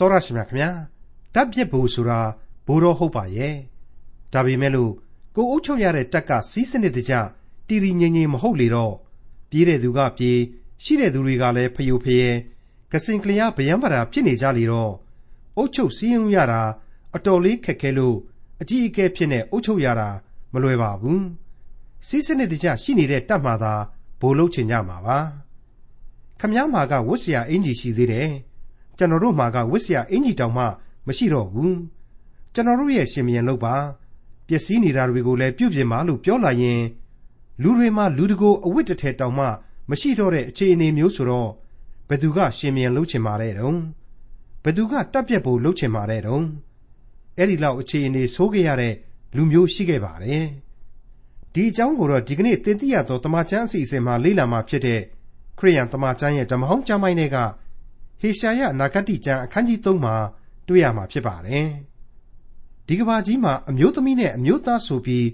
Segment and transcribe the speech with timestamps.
[0.00, 0.70] တော်ရရှိမြခင်ဗျာ
[1.34, 2.20] တပ်ပစ်ဖို့ဆိုတာ
[2.66, 3.56] ဘိုးတော်ဟုတ်ပါရဲ့
[4.32, 4.92] ဒါပေမဲ့လို့
[5.34, 7.14] ကိုအုပ်ချုပ်ရတဲ့တပ်ကစီးစနစ်တကျ
[7.68, 8.94] တည်တည်ငြိမ်ငြိမ်မဟုတ်လေတော့
[9.50, 10.38] ပြေးတဲ့သူကပြေး
[10.84, 12.28] ရှိတဲ့သူတွေကလည်းဖယိုဖယဲ
[12.92, 14.92] ကစင်ကလျားဗျံပါတာဖြစ်နေကြလေတော့
[15.56, 16.62] အုပ်ချုပ်စည်းရုံးရတာ
[17.14, 18.16] အတော်လေးခက်ခဲလို့
[18.60, 20.08] အကြီးအကဲဖြစ်နေအုပ်ချုပ်ရတာ
[20.52, 21.24] မလွယ်ပါဘူး
[22.06, 23.74] စီးစနစ်တကျရှိနေတဲ့တပ်မှသာ
[24.20, 25.18] ဘိုးလုံးချင်ကြမှာပါ
[26.40, 28.30] ခမည်းမာကဝတ်စရာအင်ကြီးရှိသေးတယ်
[29.00, 30.64] ကျွန်တော်တို့မှာကဝစ်စရာအင်ကြီးတောင်မှ
[31.06, 31.78] မရှိတော့ဘူး
[32.54, 33.74] ကျွန်တော်တို့ရဲ့ရှင်မြန်လုပ်ပါ
[34.46, 36.80] ပျက်စီးနေတာတွေကိုလည်းပြုပြင်ပါလို့ပြောလာရင်
[37.62, 39.46] လူတွေမှာလူတကိုအဝတ်တထည်တောင်မှ
[39.90, 41.50] မရှိတော့တဲ့အခြေအနေမျိုးဆိုတော့
[42.08, 43.78] ဘသူကရှင်မြန်လုပ်ချင်ပါတဲ့တုံး
[44.64, 46.44] ဘသူကတက်ပြက်ဖို့လုပ်ချင်ပါတဲ့တုံး
[47.36, 48.94] အဲ့ဒီလောက်အခြေအနေဆိုးခဲ့ရတဲ့
[49.36, 50.46] လူမျိုးရှိခဲ့ပါတယ်
[51.54, 55.00] ဒီအကြောင်းကိုတော့ဒီကနေ့တင်ပြရတော့တမချန်းအစီအစဉ်မှာလေ့လာမှာဖြစ်တဲ့
[55.58, 57.36] ခရိယန်တမချန်းရဲ့ဓမ္မဟောင်းကျမ်းပိုင်းတွေက
[58.20, 60.14] ဟေရှာယနာဂတိကျမ်းအခန်းကြီး3မှာ
[60.68, 61.68] တွေ့ရမှာဖြစ်ပါတယ်
[62.86, 65.26] ဒီကဘာကြီးမှာအမျိုးသမီးနဲ့အမျိုးသားဆိုပြီး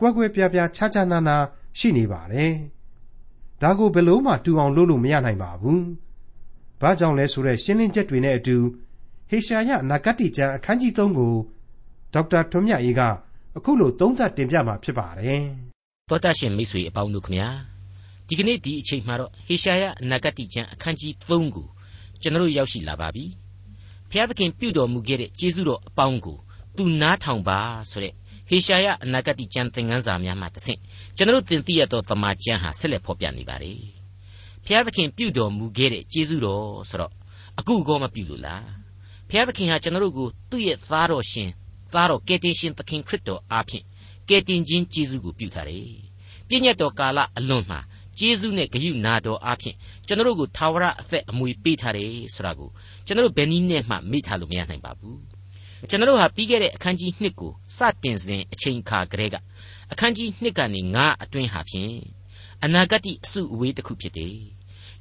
[0.00, 1.36] ကွက်ကွက်ပြားပြားခြားခြားနာနာ
[1.78, 2.52] ရှိနေပါတယ်
[3.62, 5.84] ဒါကိုဘယ်လို့မှတူအောင်လုပ်လို့မရနိုင်ပါဘူး
[6.80, 8.56] ဘာကြောင့်လဲဆိုတဲ့ရှင်းလင်းချက်တွေနဲ့အတူ
[9.30, 11.34] ဟေရှာယနာဂတိကျမ်းအခန်းကြီး3ကို
[12.14, 13.00] ဒေါက်တာထွန်းမြတ်အေးက
[13.56, 15.42] အခုလိုသုံးသပ်တင်ပြมาဖြစ်ပါတယ်
[16.08, 17.48] သောတာရှင်မိတ်ဆွေအပေါင်းတို့ခမညာ
[18.28, 21.66] ဒီကနေ့ဒီအချိန်မှာတော့ဟေရှာယအနာဂတိကျမ်းအခန်းကြီး3ကို
[22.24, 23.24] ကျွန်တော်ရောက်ရှိလာပါပြီ။
[24.10, 26.38] ဘုရားသခင်ပြုတော်မူခဲ့တဲ့ကျေးဇူးတော်အပေါင်းကို
[26.76, 27.58] သူနားထောင်ပါ
[27.90, 28.14] ဆိုတဲ့
[28.48, 30.80] ဟေရှာယအနာဂတိကျမ်းသင်ခန်းစာများမှတစ်ဆင့်
[31.16, 33.80] ကျွန်တော်တင်ပြရသောတမန်ကျမ်းဟာဆက်လက်ဖော်ပြနေပါတယ်။
[34.64, 37.12] ဘုရားသခင်ပြုတော်မူခဲ့တဲ့ကျေးဇူးတော်ဆိုတော့
[37.58, 38.62] အခုကောမပြုလို့လား။
[39.28, 41.50] ဘုရားသခင်ဟာကျွန်တော်ကိုသူ့ရဲ့သားတော်ရှင်
[41.92, 43.84] သားတော်ကယ်တင်ရှင်သခင်ခရစ်တော်အားဖြင့်
[44.28, 45.88] ကယ်တင်ခြင်းကျေးဇူးကိုပြုထားတယ်။
[46.48, 47.80] ပြည့်ညတ်တော်ကာလအလွန်မှာ
[48.18, 49.76] ကျေးဇူးနဲ့ဂရုနာတော်အားဖြင့်
[50.06, 52.68] ကျွန်တော်တို့ကိုထာဝရအသက်အမွေပေးထားတယ်ဆိုတာကို
[53.06, 55.18] ကျွန်တော်တို့ဘယ်နည်းနဲ့မှမေ့ထားလို့မရနိုင်ပါဘူး
[55.88, 59.36] ကျွန်တော်တို့ဟာပြီးခဲ့တဲ့အခန်းကြီး1ကိုစတင်စဉ်အချိန်အခါကလေးက
[59.92, 61.96] အခန်းကြီး1ကနေ9အတွင်းဟာဖြင့်
[62.64, 64.36] အနာဂတ်အစုအဝေးတစ်ခုဖြစ်တယ်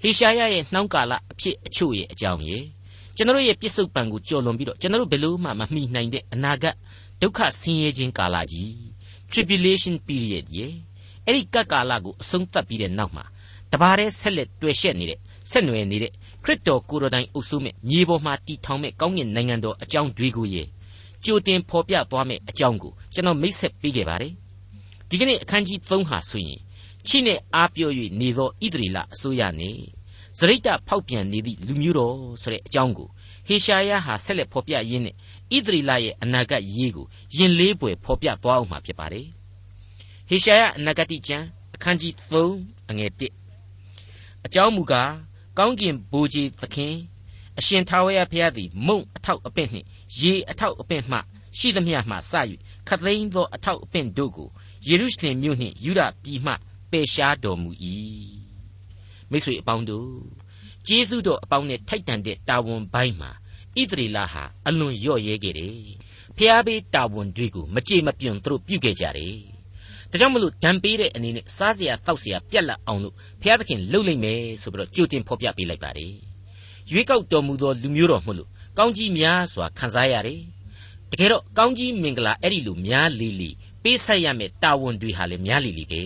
[0.02, 2.64] ဟေရှာယရဲ့နှောင်းကာလအဖြစ်အချို့ရဲ့အကြောင်းရဲ့
[3.16, 6.76] ကျွန်တော်ရဲ့ပြစ္ဆုတ်ပံကိုကြော်လွန်ပြီးတော့ကျွန်တော်ဘယ်လို့မှမမှီနိုင်တဲ့အနာဂတ်
[7.22, 8.72] ဒုက္ခဆင်းရဲခြင်းကာလကြီး
[9.32, 10.74] tribulation period ရဲ့
[11.28, 13.26] အဲ့ဒီကပ်ကာလကိုအဆုံးသတ်ပြီးတဲ့နောက်မှာ
[13.72, 15.20] တပါးတည်းဆက်လက်တွေ့ရှက်နေတဲ့
[15.52, 16.12] ဆက်နွယ်နေတဲ့
[16.44, 20.64] ခရစ်တော်ကိုယ်တော်တိုင်အုပ်စုမဲ့မြေပေါ်မှာတည်ထောင်မဲ့ကောင်းကင်နိုင်ငံတော်အကြောင်းတွေကိုရေ
[21.26, 24.34] ကြိုတင်ဖော်ပြသွားမဲ့အကြောင်းကိုကျွန်တော်မိတ်ဆက်ပေးခဲ့ပါတယ်
[25.10, 26.60] ဒီကနေ့အခန်းကြီး3ဟာဆိုရင်
[27.08, 29.70] ချိနဲ့အားပြော့၍နေသောဣသရေလအစိုးရနေ
[30.38, 33.10] ဇရိတဖောက်ပြန်နေသည့်လူမျိုးတော်ဆိုတဲ့အကြောင်းကို
[33.48, 35.16] ဟေရှာယဟာဆက်လက်ဖော်ပြရင်းနဲ့
[35.56, 37.08] ဣသရေလရဲ့အနာဂတ်ရေးကို
[37.38, 39.43] ယင်လေးပွေဖော်ပြသွားအောင်မှာဖြစ်ပါတယ်ဟေ
[40.46, 41.46] ရှာယအနာဂတိကျမ်း
[41.76, 42.14] အခန်းကြီး
[42.52, 43.12] 3အငယ်
[43.78, 45.12] 1အကြောင်းမူကား
[45.58, 46.96] ကောင်းကင်ဘိုးကြီးသခင်
[47.60, 49.88] အရှင်ထာဝရဘုရားသည်မုံအထောက်အပင့်နှင့်
[50.20, 51.18] ရေအထောက်အပင့်မှ
[51.58, 52.34] ရှိသမျှမှစ၍
[52.88, 54.50] ခသိန်းသောအထောက်အပင့်တို့ကို
[54.88, 56.54] ယေရုရှလင်မြို့နှင့်ယူဒပြည်မှ
[56.92, 57.70] ပယ်ရှားတော်မူ၏
[59.30, 60.12] မိတ်ဆွေအပေါင်းတို့
[60.88, 63.32] ကျေးဇူးတော်အပေါင်းနဲ့ထိုက်တန်တဲ့တာဝန်ပိုင်းမှာ
[63.80, 65.78] ဣသရေလဟာအလွန်ရော့ရဲခဲ့တယ်
[66.38, 69.53] ဖျားပေးတာဝန်တွေကိုမကြေမပြွန်သူတို့ပြုခဲ့ကြတယ်
[70.14, 76.14] ဒါကြောင့်မလို့ဒဏ်ပေးတဲ့အနေနဲ့စားစရာတောက်စရာပြက်လက်အောင်လို့ဘုရားသခင်လှုပ်လိုက်မယ်ဆိုပြီးတော့ကြိုတင်ဖော်ပြပေးလိုက်ပါတယ်
[76.92, 80.40] ရွေးကောက်တော်မူသောလူမျိုးတော်မို့လို့ကောင်းကြီးများစွာခံစားရတယ်
[81.12, 83.50] တကယ်တော့ကောင်းကြီးမင်္ဂလာအဲ့ဒီလိုများလီလီ
[83.84, 86.04] ပေးဆက်ရမယ့်တာဝန်တွေဟာလည်းများလီလီပဲ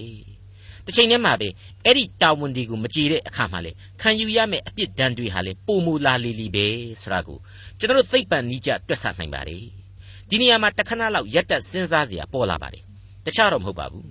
[0.86, 1.48] တစ်ချိန်တည်းမှာပဲ
[1.86, 6.68] အဲ့ဒီတာဝန်တွေကိုမကြည်တဲ့အခါမှာလေခံယူရမယ့်အပြစ်ဒဏ်တွေဟာလေပုံမူလာလီလီပဲ
[7.02, 7.38] ဆိုတာကို
[7.80, 9.64] ကျွန်တော်တို့သိပ္ပံနိကြတွက်ဆနိုင်ပါတယ်
[10.30, 12.87] ဒီနေရာမှာတခဏလောက်ရက်တက်စဉ်းစားစရာပေါ်လာပါတယ်
[13.28, 14.10] တခြားတော့မဟုတ်ပါဘူး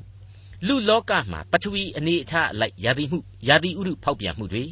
[0.67, 3.19] လူလောကမှာပထဝီအနေအထားအလိုက်ယာတိမှု
[3.49, 4.65] ယာတိဥရုဖောက်ပြန်မှုတွေ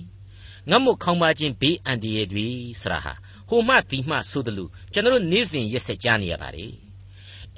[0.70, 2.46] ငတ်မွတ်ခေါင်းပါခြင်းဘေးအန္တရာယ်တွေ
[2.80, 3.12] ဆရာဟာ
[3.48, 6.72] ဟိုမှဒီမှဆိုသလိုကျွန်တော်နေ့စဉ်ရက်ဆက်ကြားနေရပါတယ်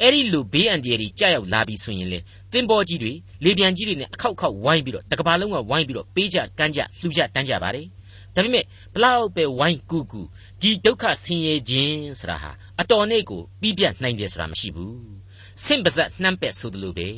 [0.00, 2.18] အဲ့ဒီလူဘေးအန္တရာယ်ကြီးကြောက်ရောက်လာပြီဆိုရင်လေ
[2.52, 3.12] တင်ပေါ်ကြီးတွေ
[3.44, 7.86] လေပြန်ကြီးတွေနဲ့အခောက်ခောက်ဝိုင်းပြီးတော့တကဘာလုံးကဝိုင်းပြီးတော့ပေးကြကမ်းကြလှူကြတန်းကြပါတယ်
[8.34, 8.64] ဒါပေမဲ့
[8.94, 10.22] ဘလောက်ပဲဝိုင်းကူကူ
[10.60, 12.50] ဒီဒုက္ခဆင်းရဲခြင်းဆိုတာဟာ
[12.80, 15.25] အတော်နဲ့ကိုပြီးပြတ်နိုင်တယ်ဆိုတာမရှိဘူး
[15.64, 17.08] ဆင့်ပါဇက်နှမ်းပက်ဆိုသလိုပဲ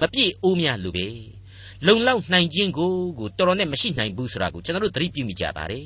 [0.00, 1.08] မပြည့်အိုးများလိုပဲ
[1.86, 5.84] လုံလောက်နိုင်ခြင်းကိုကိုတော်တော်နဲ့မရှိနိုင်ဘူးဆိုတာကိုကျွန်တော်တို့သတိပြုမိကြပါတယ်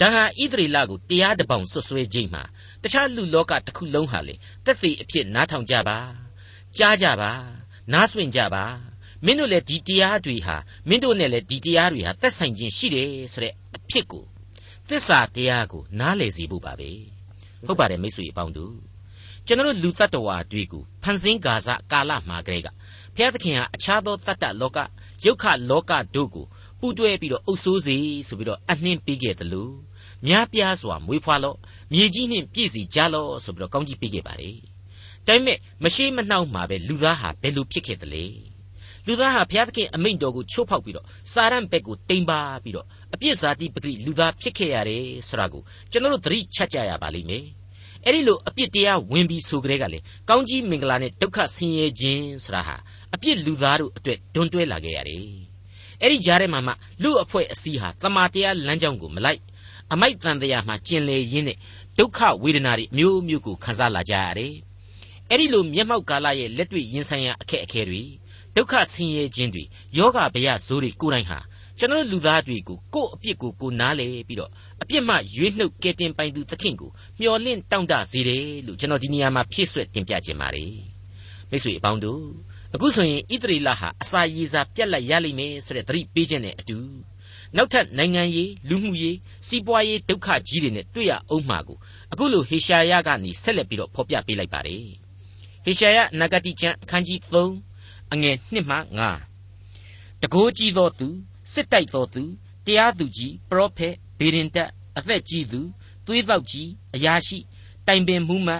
[0.00, 2.42] ဒါဟာဣသရေလကိုတရားတပောင်ဆွဆွဲခြင်းမှာ
[2.82, 4.34] တခြားလူလောကတစ်ခုလုံးဟာလေ
[4.64, 5.98] တက်သေးအဖြစ်နားထောင်ကြပါ
[6.78, 7.30] ကြားကြပါ
[7.92, 8.64] နားဆွင့်ကြပါ
[9.24, 10.56] မင်းတို့လည်းဒီတရားတွေဟာ
[10.88, 14.24] မင်းတို့နဲ့လည်းဒီတရားတွေဟာသက်ဆိုင်ခြင်းရှိတယ်ဆိုတဲ့အဖြစ်ကို
[14.88, 16.90] သစ္စာတရားကိုနားလည်စေဖို့ပါပဲ
[17.66, 18.74] ဟုတ်ပါတယ်မိတ်ဆွေအပေါင်းတို့
[19.46, 22.68] ကျွန်တော်လူတ attva တွေကိုဖန်ဆင်းကာစကာလမှာကလေးက
[23.14, 24.78] ဘုရားသခင်ဟာအခြားသောတတ္တလောက
[25.24, 26.46] ယုတ်ခလောကတို့ကို
[26.80, 27.96] ပူးတွဲပြီးတော့အုပ်ဆိုးစေ
[28.28, 29.72] ဆိုပြီးတော့အနှင်းပေးခဲ့တယ်လို့
[30.26, 31.56] များပြားစွာမွေးဖွားလော့
[31.92, 34.56] မြေကြီးနှင့်ပြည့်စည်ကြလော့ဆိုပြီးတော့ကောင်းကြီးပေးခဲ့ပါတယ်
[35.26, 38.24] ဒါပေမဲ့မရှိမနှောက်မှာပဲလူသားဟာဘယ်လိုဖြစ်ခဲ့သလဲ
[39.06, 47.44] လူသားဟာဘုရားသခင်အမိန့်တော်ကိုချိုးဖောက်ပြီးတော့စာရန်ဘက်ကိုတိမ်ပါပြီးတော့အပြစ်စားတိပဂိလူသားဖြစ်ခဲ့ရတယ်ဆိုတာကိုကျွန်တော်တို့သတိချက်ကြရပါလိမ့်မယ်
[48.06, 49.98] အဲ့ဒီလိုအပြစ်တရားဝင်ပြီးဆိုကြတဲ့ကလေ
[50.28, 52.76] ကောင်းကြီးမင်္ဂလာနဲ့ဒုက္ခဆင်းရဲခြင်းဆိုတာဟာ
[53.14, 55.26] အပြစ်လူသားတို့အတွက်ဒွန်တွဲလာခဲ့ရတယ်
[56.00, 56.72] အဲ့ဒီကြားထဲမှာမှ
[57.02, 59.40] လူအဖွဲ့အစည်းဟာတမာတရားလမ်းကြောင်းကိုမလိုက်
[59.92, 61.58] အမိုက်တန်တရားမှာကျင်လေရင်းနဲ့
[61.98, 64.54] ဒုက္ခဝေဒနာတွေအမျိုးမျိုးကိုခံစားလာကြရတယ်
[65.30, 68.02] အဲ့ဒီလိုမျက်မှောက်ကာလရဲ့လက်တွေ့ရင်ဆိုင်ရာအခက်အခဲတွေ
[68.56, 69.64] ဒုက္ခဆင်းရဲခြင်းတွေ
[69.96, 71.38] ယောဂဗျာဇိုးတွေကိုယ်တိုင်ဟာ
[71.78, 74.50] ကျွန်တော်လူသားတွေကိုကိုယ့်အပြစ်ကိုကိုနားလေပြီးတော့
[74.84, 76.90] အပြစ်မှရွေးနှုတ်ကဲတင်ပိုင်သူသခင်ကို
[77.20, 80.72] မျှော်လင့်တောင့်တစေတယ်လို့ကျွန်တော်ဒီနေရာမှာဖြည့်ဆွက်တင်ပြခြင်းပါတယ်
[81.50, 82.22] မိတ်ဆွေအပေါင်းတို့
[82.74, 86.78] အခုဆိုရင်ဣသရေလဟာအစာရေစာပြက်လက်ရလိမ့်မယ်ဆိုတဲ့သတိပေးခြင်းနဲ့အတူ
[87.56, 89.16] နောက်ထပ်နိုင်ငံရေးလူမှုရေး
[89.48, 91.78] စီးပွားရေးဒုက္ခကြီးတွေနဲ့တွေ့ရအောင်မှာကို
[92.12, 94.84] အခုလိုဟေရှာယကနေဆက်လက်ပြီးတော့ဖော်ပြပေးလိုက်ပါတယ်
[95.64, 97.18] ဟေရှာယနဂတိကျမ်းအခန်းကြီး
[97.66, 98.76] 3အငယ်1မှ
[99.48, 101.08] 9တကိုးကြီးသောသူ
[101.52, 102.22] စစ်တိုက်သောသူ
[102.66, 105.60] တရားသူကြီးပရောဖက် ဘေရင်တက်အသက်ကြီးသူ
[106.06, 107.38] သွေးသောကြီးအရာရှိ
[107.86, 108.54] တိုင်ပင်မှုမှ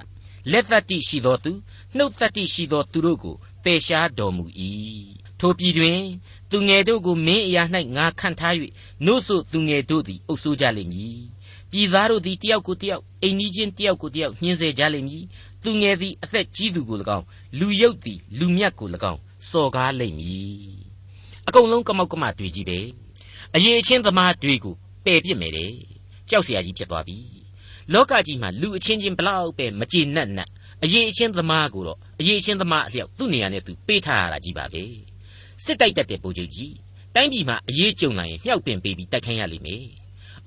[0.50, 1.52] လက်သက်တိရှိသောသူ
[1.96, 3.34] နှုတ်သက်တိရှိသောသူတို့ကို
[3.64, 4.44] ပယ်ရှားတော်မူ၏
[5.40, 6.00] ထိုပြည်တွင်
[6.50, 7.62] သူငယ်တို့ကိုမင်းအရာ၌
[7.96, 8.54] ငါခန့်ထား၍
[9.06, 11.18] နို့ဆိုသူငယ်တို့သည်အုပ်ဆိုးကြလိမ့်မည်
[11.70, 15.24] ပြည်သားတို့သည်တယောက်ကိုတယောက်အိမ်ကြီးချင်းတယောက်ကိုတယောက်ညှင်းဆဲကြလိမ့်မည်
[15.62, 17.26] သူငယ်သည်အသက်ကြီးသူကို၎င်း
[17.58, 20.84] လူရုပ်သည်လူမြတ်ကို၎င်းစော်ကားလိမ့်မည်
[21.46, 22.78] အကုန်လုံးကမောက်ကမတွေ့ကြီးပဲ
[23.54, 24.74] အရေးချင်းသမားတွေကို
[25.05, 25.73] ပယ်ပြစ်မယ်တဲ့
[26.29, 27.17] ကြောက်เสียကြီးဖြစ်သွားပြီ
[27.93, 30.49] လောကကြီးမှာလူအချင်းချင်းဘလောက်ပဲမကြေနပ်နပ်
[30.83, 34.83] အရေးအချင်းသမားကိုတော့အရေးအချင်းသမားအလျောက်သူ့နေရာနဲ့သူပေးထားရတာကြီးပါပဲ
[35.63, 36.73] စစ်တိုက်တတ်တဲ့ပုံချုပ်ကြီး
[37.15, 39.83] တိုင်းပြည်မှာအရေးကြုံလာရင်မြှောက်ပင်ပေးပြီးတိုက်ခိုင်းရလိမ့်မယ်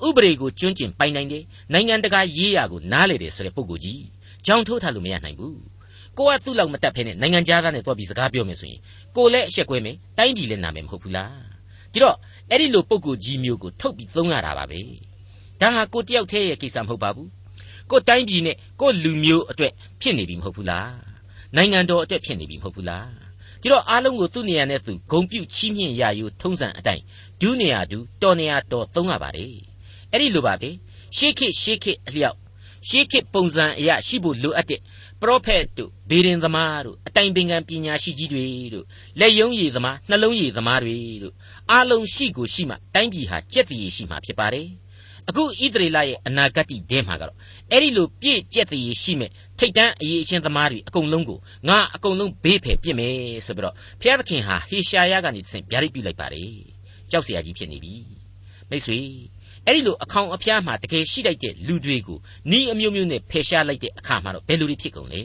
[0.07, 4.03] ဥပဒေကိုကျွန်းကျင်ပိုင်နိုင်တယ်နိုင်ငံတကာရေးရာကိုနားလေတယ်ဆိုတဲ့ပုံကိုကြီး
[4.47, 5.59] ကြောင်ထိုးထားလို့မရနိုင်ဘူး
[6.19, 8.81] ကိုကသူ့လောက်မတက်ဖဲနဲ့နိုင်ငံသားနဲ့တွားပြီးစကားပြောမယ်ဆိုရင်
[9.17, 11.35] ကိုလည်းအဆက်ကွဲမယ်တိုင်းပြည်လည်းနာမယ်မဟုတ်ဘူးလား
[11.93, 12.17] ဒီတော့
[12.52, 14.80] အဲ့ဒီလိုပုံကိုကြီးမျိုးကိုထုတ်ပြီးသုံးရတာပါပဲ
[15.62, 17.30] ဒါဟာကိုတယောက်တည်းရဲ့ကိစ္စမဟုတ်ပါဘူး
[17.92, 20.96] ကိုတိုင်းပြည်နဲ့ကိုလူမျိုးအတွက်ဖြစ်နေပြီမဟုတ်ဘူးလား
[21.56, 23.10] နိုင်ငံတော်အတွက်ဖြစ်နေပြီမဟုတ်ဘူးလား
[23.62, 27.04] ဒီတော့အားလုံးကိုသူ့နေရာနဲ့သူဂုံပြုတ်ချီးမြှင့်ရယူထုံးစံအတိုင်း
[27.42, 29.56] ဒူးနေရာဒူးတော်နေရာတော်သုံးရပါတယ်
[30.12, 30.70] အဲ့ဒီလိုပါပဲ
[31.18, 32.38] ရှေးခေတ်ရှေးခေတ်အလျောက်
[32.88, 34.82] ရှေးခေတ်ပုံစံအရာရှိဖို့လိုအပ်တဲ့
[35.22, 38.86] ပရောဖက်တို့ဘေရင်သမားတို့အတိုင်ပင်ခံပညာရှိကြီးတွေတို့
[39.20, 41.34] လက်ယုံရည်သမားနှလုံးရည်သမားတွေတို့
[41.72, 44.68] အာလုံးရှိကိုရှိမှတိုင်းပြည်ဟာကြက်တည်ရှိမှဖြစ်ပါတယ်
[45.30, 47.38] အခုဣသရေလရဲ့အနာဂတ်တဲမှာကတော့
[47.72, 53.16] အဲ့ဒီလိုပြည့်ကျက်တည်ရှိမဲ့ထိတ်တန်းအရေးအချင်းသမားတွေအကုန်လုံးကိုငါအကုန်လုံးဘေးဖယ်ပြစ်မယ်
[53.46, 56.52] ဆိုပြီးတော့ဘုရားသခင်ဟာဟေရှာယကနေတဆင့်ဗျာဒိတ်ပြုလိုက်ပါတယ်
[57.12, 57.96] ကြောက်စရာကြီးဖြစ်နေပြီ
[58.70, 59.00] မိတ်ဆွေ
[59.66, 62.18] အဲ့ဒီလိုအခေါင်အဖျားမှာတကယ်ရှိလိုက်တဲ့လူတွေကို
[62.58, 65.22] ဤအမျိုးမျိုးနဲ့ဖယ်ရှားလိုက်တဲ့အခါမှာတော့ဘယ်လိုတွေဖြစ်ကုန်လဲ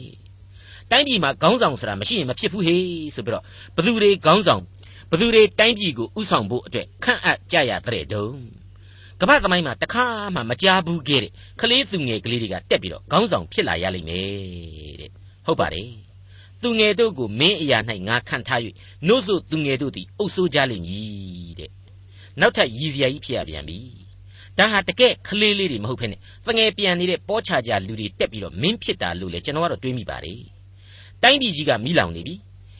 [0.91, 3.43] တိုင်းပြည်မှာခေါင်းဆောင်ဆိုတာမရှိရင်မဖြစ်ဘူးဟေးဆိုပြီးတော့
[3.75, 4.61] ဘသူတွေခေါင်းဆောင်
[5.13, 8.37] ဘသူတွေတိုင်းပြည်ကိုဥဆောင်ဖို့အတွက်ခန့်အပ်ကြရတဲ့တုံး
[9.21, 10.05] ကမ္ဘာသမိုင်းမှာတခါ
[10.35, 11.31] မှမကြားဘူးခဲ့တဲ့
[11.61, 14.25] ကလေးသူငယ်ကလေးတွေကတက်ပြီးတော့ခေါင်းဆောင်ဖြစ်လာရလိမ့်မယ်
[14.99, 15.11] တဲ့
[15.45, 15.89] ဟုတ်ပါတယ်
[16.61, 18.59] သူငယ်တို့ကိုမင်းအရာ၌ငါခံထား၍
[19.07, 21.71] နို့ဆိုသူငယ်တို့သည်အုပ်ဆိုးကြလိမ့်မည်တဲ့
[22.39, 23.77] နောက်ထပ်ရည်စရာကြီးဖြစ်ရပြန်ပြီ
[24.57, 26.15] ဒါဟာတကယ်ကလေးလေးတွေမဟုတ်ဖ ೇನೆ
[26.45, 30.41] တငယ်ပြန်နေတဲ့ပေါချကြလူတွေတက်ပြီးတော့မင်းဖြစ်တာလို့လေကျွန်တော်ကတော့တွေးမိပါတယ်
[31.23, 32.35] တိုင်းပြည်ကြီးကမိလောင်နေပြီ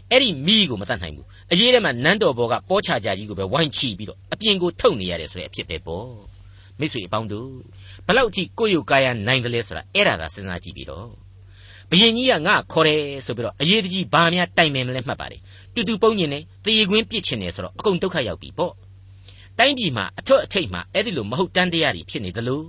[0.10, 6.08] အဲ့ဒီမိကိုမတတ်နိုင်ဘူး အရေးထဲမှာနန်းတော်ဘောကပေါချကြကြီးကိုပဲဝိုင်းချပြီးတော့အပြင်ကိုထုတ်နေရတယ်ဆိုတဲ့အဖြစ်ပဲပေါ့
[6.80, 7.50] မိတ်ဆွေအပေါင်းတို့
[8.08, 11.08] ဘလောက်ကြည့်ကိုယ့်ရုပ်ကာယနိုင်တယ်လဲဆိုတာအဲ့ဒါသာစဉ်းစားကြည့်ပြီးတော့
[11.90, 15.42] ဘယင်ကြီးကငါခေါ်တယ်ဆိုပြီးတော့အရေးတကြီးဘာများတိုင်ပင်မလဲမှတ်ပါတယ်
[15.74, 18.74] တူတူပုံညင်နေတရေကွင်းပြစ်ချင်တယ်ဆိုတော့အကုန်ဒုက္ခရောက်ပြီပေါ့
[19.60, 22.64] တိုင်းပြည်မှာအထွတ်အထိပ်မှာအဲ့ဒီလိုမဟုတ်တန်းတရားတွေဖြစ်နေသလို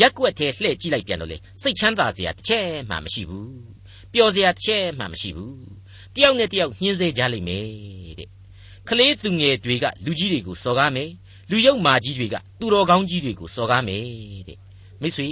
[0.00, 3.52] ရက်ွက်ထဲလှည့်ကြည့်လိုက်ပြန်တော့လေစိတ်ချမ်းသာစရာတစ်ချက်မှမရှိဘူး
[4.12, 5.79] ပျော်စရာတစ်ချက်မှမရှိဘူးတ
[6.22, 7.64] ယောက်နဲ့တယောက်ညှင်းဆဲကြလိမ့်မယ်
[8.18, 8.28] တဲ့
[8.88, 11.10] ကလေးသူငယ်တွေကလူကြီးတွေကိုစော်ကားမယ်
[11.50, 14.02] လူယုံမာကြီးတွေကသူတော်ကောင်းကြီးတွေကိုစော်ကားမယ်
[14.48, 14.58] တဲ့
[15.00, 15.28] မိတ်ဆွေ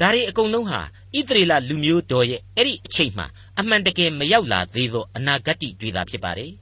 [0.00, 0.80] ဒါတွေအကုန်လုံးဟာ
[1.16, 3.26] ဣသရေလလူမျိုးတော်ရဲ့အဲ့ဒီအချိန်မှာ
[3.58, 6.52] အမှန်တကယ်မရောက်လာသေးသောအနာဂတ်တွေသာဖြစ်ပါတယ်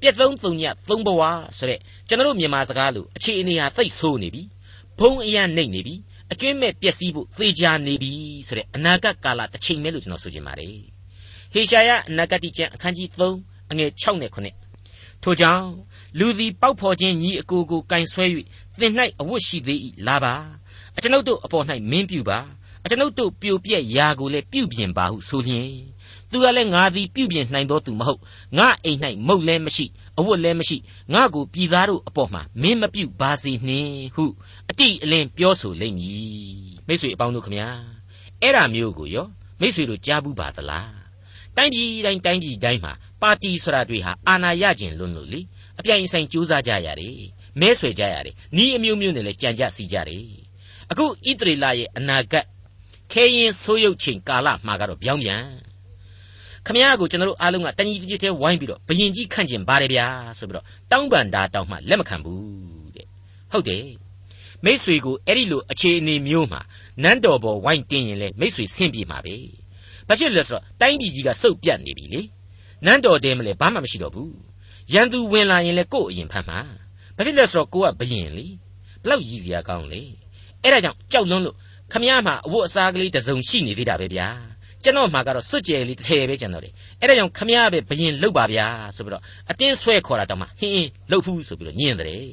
[0.00, 1.22] ပြက်သုံးသုံးညသုံးဘဝ
[1.58, 4.42] ဆိုတဲ့ကျွန်တော်မြန်မာစကားလိုအခြေအနေဟာသိပ်ဆိုးနေပြီ
[4.98, 5.94] ဘုံအရနှိမ့်နေပြီ
[6.32, 8.12] အကျွင့်မဲ့ပျက်စီးဖို့သေချာနေပြီ
[8.46, 10.89] ဆိုတဲ့အနာဂတ်ကာလတစ်ချိန်ပဲလို့ကျွန်တော်ဆိုချင်ပါတယ်
[11.52, 13.08] ဟေရှာယအနာဂတ်ကျမ်းအခန်းကြီး
[13.40, 15.66] 3အငယ်6နဲ့9ထို့ကြောင့်
[16.18, 18.24] လူသည်ပေါက်ဖော်ခြင်းညီအကိုကိုကင်ဆွဲ၍
[18.80, 20.34] သင်၌အဝတ်ရှိသေး၏လာပါ
[20.96, 22.38] အကျွန်ုပ်တို့အပေါ်၌မင်းပြုပါ
[22.84, 25.70] အကျွန်ုပ်တို့ပြိုပြက်ရာကိုလည်းပြုပြင်ပါဟုဆိုလျင်
[26.30, 28.20] သူကလည်းငါသည်ပြုပြင်နိုင်သောသူမဟုတ်
[28.58, 29.86] ငါအိမ်၌မုတ်လည်းမရှိ
[30.18, 30.76] အဝတ်လည်းမရှိ
[31.14, 34.24] ငါကိုပြည်သားတို့အပေါ်မှာမင်းမပြုတ်ပါစေနှင့်ဟု
[34.70, 37.68] အတိအလင်းပြောဆိုလိမ့်မည်မိတ်ဆွေအပေါင်းတို့ခမညာ
[38.42, 39.26] အဲ့ဒါမျိုးကိုရော
[39.60, 40.99] မိတ်ဆွေတို့ကြားဘူးပါသလား
[41.56, 42.92] တိုင်းပြည်တိုင်းတိုင်းပြည်တိုင်းမှာ
[43.22, 45.40] ပါတီဆိုတာတွေဟာအာဏာရခြင်းလွန်းလို့လေ
[45.78, 47.14] အပြိုင်အဆိုင်ကြိုးစားကြရတယ်
[47.60, 50.24] မဲဆွယ်ကြရတယ်နီးအမျိုးမျိုးနဲ့လည်းကြံကြစီကြတယ်
[50.90, 52.46] အခုဣသရေလရဲ့အနာဂတ်
[53.12, 55.44] ခဲရင်ဆိုးရုပ်ချိန်ကာလမှာကတော့ပြောင်းပြန်
[56.66, 60.06] ခမည်းကိုကျွန်တော်တို့အားလုံးကတညီတညွတ်တဲ့ဝိုင်းပြီးတော့ဘယင်ကြီးခန့်ကျင်ပါတယ်ဗျာ
[60.38, 63.06] ဆိုပြီးတော့တောင်းပန်တာတောင်းမှလက်မခံဘူးတဲ့
[63.52, 63.84] ဟုတ်တယ်
[64.64, 66.60] မိษွေကိုအဲ့ဒီလိုအခြေအနေမျိုးမှာ
[67.02, 69.34] နန်းတော်ပေါ်ဝိုင်းတင်းရင်လေမိษွေဆင့်ပြေမှာပဲ
[70.10, 72.20] ဘာဖြစ်လဲဆိုတော့တိုင်းပြည်ကြီးကစုပ်ပြတ်နေပြီလေ
[72.84, 74.34] နန်းတော်တဲမလဲဘာမှမရှိတော့ဘူး
[74.92, 76.60] ရန်သူဝင်လာရင်လေကို့အရင်ဖမ်းမှာ
[77.16, 78.46] ဘာဖြစ်လဲဆိုတော့ကိုကဘယင်လေ
[79.02, 80.02] ဘလောက်ရည်စရာကောင်းလေ
[80.62, 81.56] အဲ့ဒါကြောင့်ကြောက်လွန်းလို့
[81.92, 84.28] ခမည်းမှာအဝတ်အစားကလေးတစ်စုံရှိနေသေးတာပဲဗျာ
[84.84, 92.28] ကျွန်တော်မှာကတော့စွတ်ကြဲလေးတစ်ထည်ပဲကျွန်တော်လေအဲ့ဒါကြောင့်ခမည်းပဲဘယင်လောက်ပါဗျာဆိုပြီးတော့အတင်းဆွဲခေါ်တာတောင်မှဟင်းဟင်းလောက်ဖူးဆိုပြီးတော့ညင်တယ်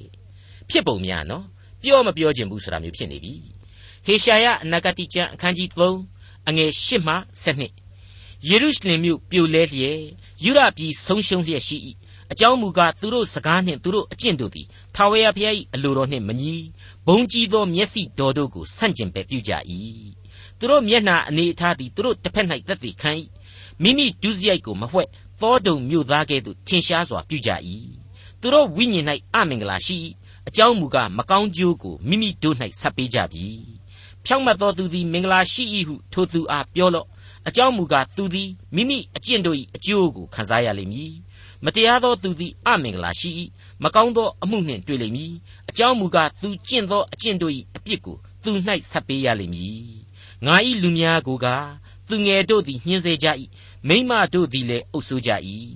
[0.69, 1.45] ဖြစ်ပုံများနော်
[1.81, 3.33] ပြောမပြောခြင်းဘူးဆိုတာမျိုးဖြစ်နေပြီ
[4.05, 6.16] ဟေရှာယအနာဂတိကျမ်းအခန်းကြီး3
[6.47, 9.99] အငယ်8မှ12ယေရုရှလင်မြို့ပြိုလဲလျက်
[10.43, 11.77] ယူရပြည်ဆုံးရှုံးလျက်ရှိ၏
[12.31, 16.55] အကြောင်းမူကားသူတို့စကားနှင့်သူတို့အကျင့်တို့သည်ထာဝရဘုရား၏အလိုတော်နှင့်မညီ
[17.07, 19.51] ဘုံကြီးသောမျက်စိတော်တို့ကိုဆန့်ကျင်ပဲပြုကြ၏
[20.59, 23.11] သူတို့မျက်နှာအနေအထားသည်သူတို့တစ်ဖက်၌သက်သေခံ၏
[23.81, 25.09] မိမိဒုစရိုက်ကိုမဝှက်
[25.41, 27.49] သောတုံမြို့သားကဲ့သို့ထင်ရှားစွာပြုကြ၏
[28.41, 29.97] သူတို့ဝိညာဉ်၌အမင်္ဂလာရှိ၏
[30.47, 33.47] အကြောင်းမူကားမကောင်းကျိုးကိုမိမိတို့၌ဆက်ပေးကြပြီ
[34.29, 37.07] ဖြောင့်မတ်သောသူသည် မင်္ဂလာရှိ၏ဟု ထိုသူအားပြောလော့
[37.47, 41.13] အကြောင်းမူကား သူသည် မိမိအကျင့်တို့၏အကျိုးကို ခံစားရလိမ့်မည်
[41.65, 43.29] မတရားသောသူသည် အမင်္ဂလာရှိ၏
[43.83, 45.33] မကောင်းသောအမှုနှင့်တွေ့လိမ့်မည်
[45.69, 48.51] အကြောင်းမူကား သူကျင့်သောအကျင့်တို့၏အပြစ်ကို သူ၌
[48.91, 49.81] ဆက်ပေးရလိမ့်မည်
[50.45, 51.47] ငါ၏လူများကိုက
[52.09, 53.27] သူငယ်တို့သည် ညှင်းဆဲကြ၏
[53.87, 55.31] မိမတို့သည်လည်း အုပ်ဆိုးကြ၏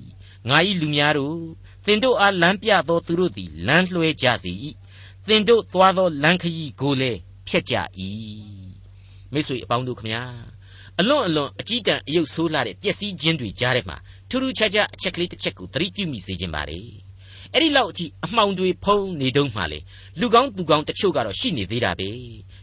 [0.50, 1.40] ငါ၏လူများတို့
[1.86, 4.52] သင်တို့အား လမ်းပြသောသူတို့သည် လမ်းလွှဲကြစေ၏
[5.28, 7.20] သင်တို့သွားသော လမ်းခရီးကိုလည်း
[7.52, 7.76] ဖျက်ကြ၏
[9.34, 10.24] မိတ်ဆွေအပေါင်းတို့ခမညာ
[11.00, 13.98] အလွန်အလွန်အကြီးတန်းအယုတ်ဆိုးလာတဲ့ပျက်စီးခြင်းတွေကြားထဲမှာ
[14.30, 16.80] ထူးထူးခြားခြားအချက်ကလေးတစ်ချက်ကိုသတိပြုမိစေခြင်းပါလေ
[17.54, 19.80] အဲ့ဒီလောက်အထိအမှောင်တွေဖုံးနေတုံးမှလေ
[20.20, 22.10] လူကောင်းသူကောင်းတချို့ကတော့ရှိနေသေးတာပဲ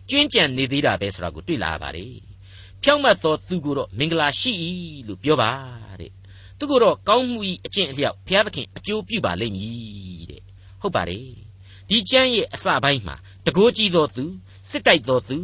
[0.09, 2.14] ကျွင်းကြံနေသေးတာပဲဆိုတာကိုတွေ့လာရပါတယ်
[2.83, 4.52] ဖြောင့်မတ်သောသူကိုတော့မင်္ဂလာရှိ၏
[5.09, 5.50] လို့ပြောပါ
[6.00, 6.11] တဲ့
[6.59, 10.42] သူကိုတော့ကောင်းမှု၏အကျင့်အလျောက်ဘုရားသခင်အကျိုးပြုပါလိမ့်မည်တဲ့
[10.80, 11.26] ဟုတ်ပါတယ်
[11.88, 13.16] ဒီကျမ်းရဲ့အစပိုင်းမှာ
[13.47, 14.25] တကိုးကြီးသောသူ
[14.71, 15.39] စစ်တိုက်သောသူ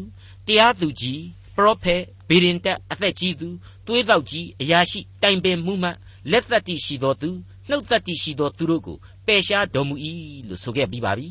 [0.47, 1.23] တရားသူကြီး
[1.57, 3.49] ပရောဖက်ဗေဒင်တက်အသက်ကြီးသူ
[3.87, 5.91] သွေးတောက်ကြီးအရာရှိတိုင်ပင်မှုမှ
[6.31, 7.31] လက်သက်တိရှိသောသူ
[7.69, 9.95] နှုတ်သက်တိရှိသောသူတို့ကိုပယ်ရှားတော်မူ၏
[10.49, 11.29] လို့ဆိုခဲ့ပြီးပါပြီ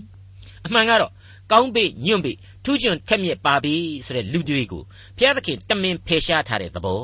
[0.65, 1.11] အမှန်ကတော့
[1.51, 2.31] ကောင်းပေညွန့်ပေ
[2.63, 3.73] ထူးချွန်ထက်မြက်ပါပြီ
[4.05, 4.83] ဆိုတဲ့လူတွေကို
[5.17, 6.99] ဘုရားသခင်တမင်ဖယ်ရှားထားတဲ့သဘော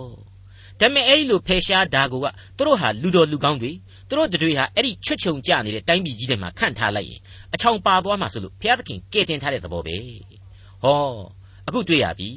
[0.80, 3.72] ဒါပေမဲ့အဲ့ဒီလိုဖယ်ရှားတာကသူတို့ဟာလူတော်လူကောင်းတွေ
[4.10, 7.20] သူတို့တွေဟာအဲ့ဒီချွတ်ချုံကြနေတဲ့တိုင်းပြည်ကြီးထဲမှာခန့်ထားလိုက်ရင်
[7.54, 9.96] အချောင်ပါသွားမှာဆိုလို့ဘုရားသခင်ကဲတင်ထားတဲ့သဘောပဲ
[10.84, 11.04] ဟော
[11.68, 12.32] အခုတွေ့ရပြီ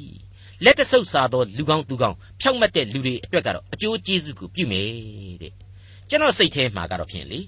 [0.63, 4.89] လက်တဆုပ်စားသောလူကောင်းသူကောင်းဖြောက်မတ်တဲ့လူတွေအတွက်ကတော့အကျိုးကျေးဇူးကိုပြုမယ်
[5.41, 5.53] တဲ့
[6.09, 7.39] ကျွန်တော်စိတ်ထဲမှာကတော့ဖြင့်လေ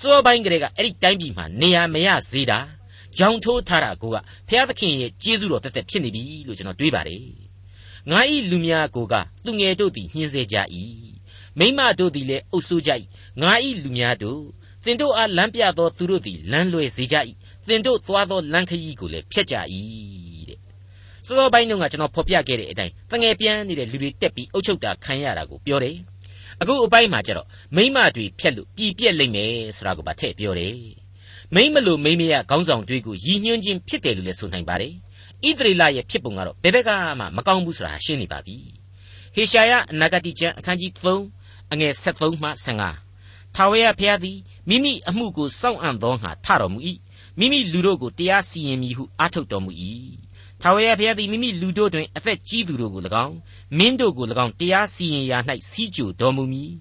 [0.00, 2.58] စောပိုင်းကလေးကအဲ့ဒီတိုင်းပြည်မှာနေရာမရစေတာ
[3.18, 4.16] ကြောင်ထိုးထားတာကိုက
[4.48, 7.24] ဘုရားသခင်ရဲ့ကျေးဇူးတော်တက်တက်ဖြစ်နေပြီလို့ကျွန်တော်တွေးပါတယ်
[8.10, 10.56] ငါဤလူများကိုကသူငယ်တို့သည်ညှင်းဆဲကြ၏
[11.58, 12.90] မိမတို့သည်လည်းအုပ်ဆိုးကြ၏
[13.42, 14.42] ငါဤလူများတို့
[14.84, 17.16] သင်တို့အားလမ်းပြသောသူတို့သည်လမ်းလွဲစေကြ၏
[17.68, 20.33] သင်တို့သွားသောလမ်းခရီးကိုလည်းဖျက်ကြ၏တဲ့
[21.26, 25.96] စောစောပိုင်းတုန်းကကျွန်တော်ဖော်ပြခဲ့တဲ့အတိုင်းတငယ်ပြန်နေတဲ့လူတွေတက်ပြီးအုပ်ချုပ်တာခံရတာကိုပြောတယ်
[26.60, 30.76] အခုအပိုင်းမှာကျတော့မိမတွေဖြက်လို့ပြည်ပြက်လိမ့်မယ်ဆိုတာကိုပါထည့်ပြောတယ်
[31.54, 34.92] မိမလို့မိမရခေါင်းဆောင်တွေကိုရည်ညွှန်းခြင်းဖြစ်တယ်လို့လည်းဆိုနိုင်ပါတယ်
[35.46, 38.56] ဣသရေလရဲ့ဖြစ်ပုံကတော့ဘယ်ဘက်ကမှမကောင်းဘူးဆိုတာရှင်းနေပါပြီ
[39.34, 40.92] ဟေရှာယအနာဂတိကျမ်းအခန်းကြီး
[41.36, 42.48] 3အငယ်73မှ
[43.04, 44.38] 15ထာဝရဘုရားသည်
[44.68, 46.78] မိမိအမှုကိုစောင့်အံ့သောငါထတော်မူ၏
[47.38, 49.70] မိမိလူတို့ကိုတရားစီရင်မည်ဟုအားထုတ်တော်မူ၏
[50.66, 53.36] ထာဝရဘုရားသည်မိမိလူတို့တွင်အသက်ကြီးသူတို့ကို၎င်း
[53.78, 55.38] မင်းတို့ကို၎င်းတရားစီရင်ရာ၌
[55.70, 56.72] စီးကြိုတော်မူမည်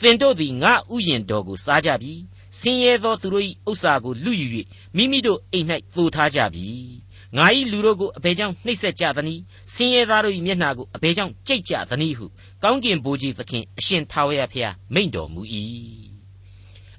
[0.00, 2.12] သင်တို့သည်ငါဥယျင်တော်ကိုစားကြပြီ
[2.58, 4.46] ဆင်းရဲသောသူတို့၏ဥစ္စာကိုလူယူ၍
[4.96, 6.66] မိမိတို့အိမ်၌သိုထားကြပြီ
[7.36, 9.42] ငါ၏လူတို့ကိုအဘယ်ကြောင့်နှိပ်စက်ကြသနည်း
[9.74, 12.26] ဆင်းရဲသားတို့၏မျက်နှာကိုအဘယ်ကြောင့်ကြိတ်ကြသနည်းဟု
[12.62, 15.42] ကောင်းကင်ဘိုးကြီးသခင်အရှင်ထာဝရဘုရားမိန့်တော်မူ၏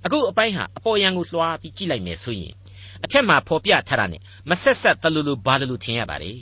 [0.06, 2.54] အခုအပိုင်းဟာအပေါ်ယံကိုလွှားပြီးကြည့်လိုက်မယ်ဆိုရင်
[3.04, 6.40] အထက်မှာဖော်ပြထားတာနဲ့မဆက်ဆက်တလူလူဘာလူလူထင်ရပါတယ်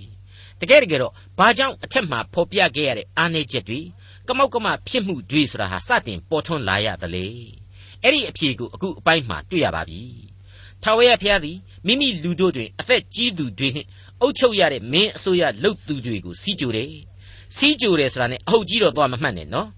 [0.62, 3.80] တကယ်တကယ်တော့ဘာကြောင့်အထက်မှာဖော်ပြခဲ့ရတဲ့အားနည်းချက်တွေ
[4.28, 7.28] ကမောက်ကမဖြစ်မှုတွေဆိုတာဟာစတင်ပေါ်ထွန်းလာရသလေ
[8.04, 10.02] အဲ့ဒီအဖြေကိုအခုအပိုင်းမှာတွေ့ရပါပြီ
[10.84, 13.88] ထာဝရဘုရားသည်မိမိလူတို့တွင်အသက်ကြီးသူတွေနှင့်
[14.22, 16.92] အုပ်ချုပ်ရတဲ့မင်းအစိုးရလုပ်သူတွေကိုစီးကြိုတယ်
[17.58, 19.70] စီးကြိုတယ်ဆိုတာနဲ့အဟုတ်ကြီးတော့သွားမမှတ်နဲ့နော်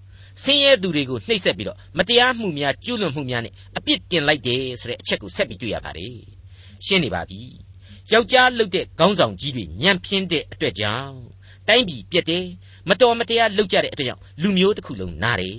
[0.43, 6.38] ဆင်းရဲသူတွေကိုနှိပ်စက်ပြီးတော့မတရားမှုများကျူးလွန်မှုများနဲ့အပြစ်တင်လိုက်တယ်ဆိုတဲ့အချက်ကိုဆက်ပြီးတွေ့ရပါတယ်
[6.85, 7.41] ရှင်းနေပါပြီ
[8.11, 11.17] ယောက်ျားလုတ်တဲ့ခေါင်းဆောင်ကြီးတွေညံပြင်းတဲ့အတွက်ကြောင့်
[11.67, 12.45] တိုင်းပြည်ပြက်တယ်
[12.89, 15.57] မတော်မတရားလုတ်ကြတဲ့အတွက်ကြောင့်လူမျိုးတစ်ခုလုံးနားတယ်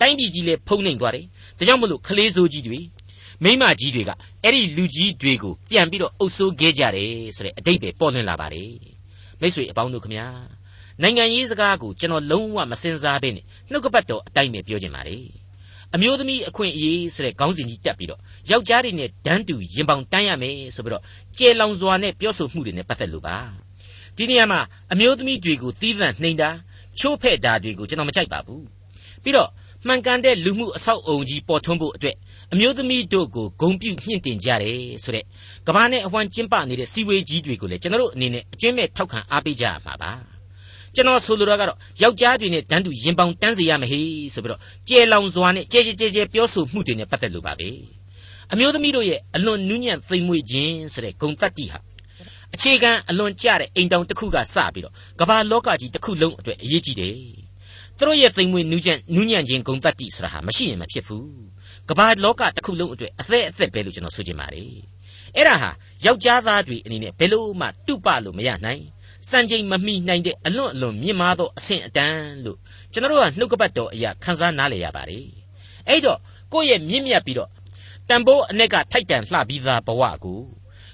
[0.00, 1.24] တိုင်းပြည်ကြီးလည်းဖုံးနှိမ်သွားတယ်
[1.58, 2.78] ဒါကြောင့်မလို့ခလေးစိုးကြီးတွေ
[3.42, 4.10] မိမကြီးတွေက
[4.42, 8.74] အဲ့ဒီလူကြီးတွေကိုပြန်ပြီးတော့အုပ်ဆိုးခဲ့ကြတယ်ဆိုတဲ့အတိတ်ပဲပေါ်လွင်လာပါတယ်
[9.40, 10.26] မိတ်ဆွေအပေါင်းတို့ခမညာ
[11.02, 15.24] နိုင်ငံရေးစကားကိုကျွန်တော်လုံးဝမစင်စားဘဲနဲ့နှုတ်ကပတ်တော်အတိုင်းပဲပြောချင်ပါတယ်
[15.94, 18.20] အမျိုးသမီးအခွင့်အရေးဆိုတဲ့ခေါင်းစဉ်ကြီးတက်ပြီးတော့
[18.50, 21.02] ယောက်ျားတွေနဲ့ဒန်းတူရင်ပေါင်တန်းရမယ်ဆိုပြီးတော့
[21.38, 23.36] ကျေလောင်စွာနဲ့ပြောဆိုမှုတွေနဲ့ပတ်သက်လို့ပါ
[24.16, 24.60] ဒီနေရာမှာ
[24.92, 26.50] အမျိုးသမီးတွေကိုတီးသန့်နှိမ်တာ
[26.98, 28.64] ချိုးဖဲ့တာတွေကိုကျွန်တော်မကြိုက်ပါဘူး
[29.22, 29.50] ပြီးတော့
[29.86, 32.16] မှန်ကန်တဲ့လူမှုအဆောက်အုံကြီးပေါ်ထွန်းဖို့အတွက်
[32.52, 35.24] အမျိုးသမီးတို့ကိုဂုံပြုမြင့်တင်ကြတယ်ဆိုတဲ့
[35.66, 40.33] ကဘာနဲ့အဝမ်းကျင်းပနေတဲ့စီဝေးကြီးတွေကိုလည်းကျွန်တော်တို့အနေနဲ့အကျွင့်မဲ့ထောက်ခံအားပေးကြရမှာပါ
[40.96, 44.00] ကျွန်တော်ဆိုလိုတာကတော့ယောက်ျားတွေနဲ့တန်းတူရင်ပေါင်တန်းစေရမဟေ
[44.34, 47.68] ဆိုပြီးတော့ကြဲလောင်စွာနဲ့ကြဲကြဲကြဲကြဲပြောဆိုမှုတွေနဲ့ပတ်သက်လို့ပါပဲ
[48.52, 51.78] အမျိုးသမီးတို့ရဲ့အလွန်နူးညံ့သိမ်မွေ့ခြင်းဆိုတဲ့ဂုံတက်တိဟာ
[52.54, 57.14] အခြေခံအလွန်ကျတဲ့အိမ်တောင်တစ်ခုကစပြီးတော့ကမ္ဘာလောကကြီးတစ်ခုလုံးအတွက်အရေးကြီးတယ်
[57.98, 61.28] သူတို့ရဲ့သိမ်မွေ့နူးညံ့နူးညံ့ခြင်းဂုံတက်တိဆိုတာဟာမရှိရင်မဖြစ်ဘူး
[61.88, 64.68] ကမ္ဘာလောကတစ်ခုလုံးအတွက်အသက်အသက်ပဲလို့ကျွန်တော်ဆိုချင်ပါတယ်
[65.36, 65.70] အဲ့ဒါဟာ
[66.06, 68.82] ယောက်ျားသားတွေအနေနဲ့ဘယ်လို့မှတုပလို့မရနိုင်
[69.30, 72.58] စံချိန်မမီနိုင်တဲ့အလွန်အလွန်မြင့်မားသောအဆင့်အတန်းလို့
[72.92, 75.26] ကျွန်တော်တို့ကနှုတ်ကပတ်တော်အရာခန်းစားနားလည်ရပါတယ်
[75.88, 76.18] အဲ့တော့
[76.52, 77.50] ကိုယ့်ရဲ့မြင့်မြတ်ပြီးတော့
[78.08, 80.40] တန်ဖိုးအ내ကထိုက်တန်လှပြီးသားဘဝကို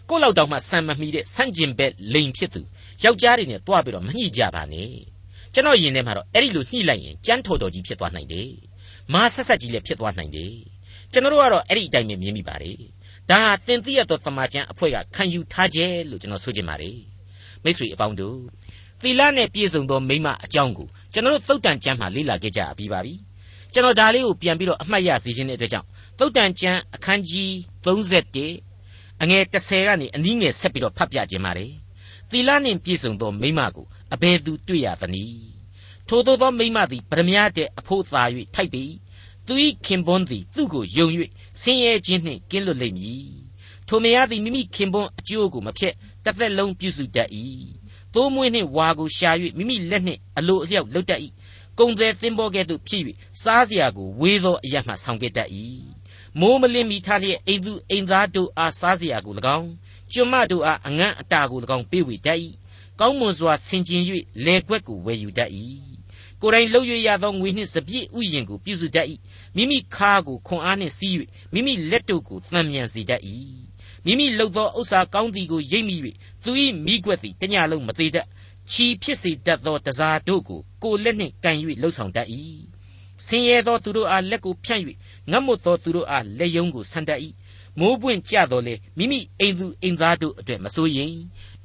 [0.08, 2.60] ကိုယ့်လောက်တောင်မှစံမမီတဲ့ဆန့်ကျင်ဘက်လိန်ဖြစ်သူ
[3.04, 4.90] ယောက်ျားတွေနဲ့တွားပြီးတော့မညှိကြပါနဲ့
[5.54, 8.50] ကျွန်တော်ယင်ထဲမှာတော့အဲ့ဒီလိုညှိလိုက်ရင်ကြမ်းထော်တော်ကြီးဖြစ်သွားနိုင်တယ်
[9.12, 10.54] မာဆက်ဆက်ကြီးလည်းဖြစ်သွားနိုင်တယ်
[11.12, 12.78] ကျွန်တော်တို့ကတော့အဲ့ဒီအတိုင်းပဲမြင်မိပါတယ်
[13.30, 16.96] ဒါဟာတင်သိရသောတမန်ကျန်အဖွဲ့ကခံယူထားခြင်းလို့ကျွန်တော်ဆိုချင်ပါတယ်
[17.64, 18.36] မိတ်ဆွေအပေါင်းတို့
[19.02, 23.14] သီလနဲ့ပြည့်စုံသောမိမအကြောင်းကိုကျွန်တော်တို့သုတ်တန်ကျမ်းမှာလေ့လာခဲ့ကြပြီးပါပြီ
[23.72, 25.86] ကျွန်တော်ဒါလေးကိုပြန်ပြီးတော့အမှတ်ရစေခြင်းတဲ့အတွက်ကြောင့်
[26.18, 27.50] သုတ်တန်ကျမ်းအခန်းကြီး
[27.84, 31.72] 31အငယ်30ကနေအနည်းငယ်ဆက်ပြီးတော့ဖတ်ပြခြင်းပါတယ်
[32.30, 35.50] သီလနှင့်ပြည့်စုံသောမိမကိုအဘယ်သူတွေ့ရသနည်း
[36.08, 38.22] ထိုသောသောမိမသည်ဗရမ ्या တဲ့အဖို့သာ၍
[38.54, 38.92] ထိုက်ပြီး
[39.46, 39.54] သူ၏
[39.86, 41.08] ခင်ပွန်းသည်သူ့ကိုယုံ၍
[41.62, 43.24] ဆင်းရဲခြင်းနှင့်ကင်းလွတ်လိမ့်မည်
[43.88, 47.28] ထိုမယားသည်မိမိခင်ပွန်းအကျိုးကိုမဖျက် တစ်သက်လုံးပြုစုတတ်၏
[48.14, 51.20] သိုးမွေးနှင့်ဝါကိုရှာ၍မိမိလက်နှင့်အလိုအလျောက်လုပ်တတ်၏
[51.78, 53.02] ကုံသည်သင်္ဘောကဲ့သို့ဖြစ်၍
[53.42, 55.48] စားစရာကိုဝေးသောအရမှဆောင်ခဲ့တတ်၏
[56.40, 59.70] မိုးမလင်းမီထားလျက်အိမ်သူအိမ်သားတို့အားစားစရာကို၎င်း
[60.12, 62.38] ကျွမ်းမတို့အားအငန်းအတာကို၎င်းပေးဝေတတ်၏
[63.00, 64.02] ကောင်းမွန်စွာဆင်ကျင်၍
[64.44, 65.50] လေကွက်ကိုဝယ်ယူတတ်၏
[66.42, 69.06] ကိုယ်တိုင်လှုပ်ရရသောငွေနှင့်စပြည့်ဥယျင်ကိုပြုစုတတ်၏
[69.56, 71.12] မိမိခါကိုခွန်အားနှင့်စီး၍
[71.52, 73.22] မိမိလက်တို့ကိုသံမြန်စေတတ်၏
[74.04, 75.96] မိမိလှုပ်သောဥစ္စာကောင်းသည်ကိုရိပ်မိ၍
[76.44, 76.50] သူ၏
[76.86, 78.26] မိကွက်သည်တညလုံးမသေးတတ်
[78.70, 82.28] ချီဖြစ်စေတတ်သောတစားတို့ကိုကိုလက်နှင့်ကန်၍လှုပ်ဆောင်တတ်၏
[83.26, 84.82] ဆင်းရဲသောသူတို့အားလက်ကိုဖြန့်၍
[85.30, 87.20] ငတ်မွတ်သောသူတို့အားလက်ယုံကိုဆန်တတ်၏
[87.78, 91.14] မိုးပွင့်ကြတော်လေမိမိအိမ်သူအိမ်သားတို့အတွက်မစိုးရင်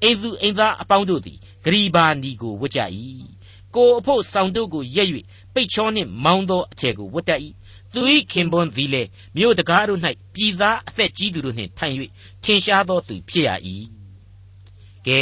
[0.03, 2.79] အိမ်သူအိမ်သားအပေါင်းတို့သည်ဂရီဘာနီကိုဝတ်ကြ၏
[3.75, 5.09] ကိုအဖို့ဆောင်တို့ကိုရက်၍
[5.53, 7.41] ပိတ်ချောနှင့်မောင်းသောအထည်ကိုဝတ်တတ်၏
[7.95, 9.99] သူ၏ခင်ပွန်းသည်လည်းမြို့တကားတို့၌
[10.33, 11.95] ပြည်သားအသက်ကြီးသူတို့နှင့်ထိုင်၍
[12.43, 13.49] ထင်ရှားသောသူဖြစ်ရ၏
[15.07, 15.09] က